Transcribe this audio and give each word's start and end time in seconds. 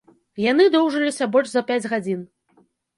Яны 0.51 0.65
доўжыліся 0.77 1.29
больш 1.37 1.53
за 1.55 1.65
пяць 1.71 1.81
гадзін. 1.95 2.29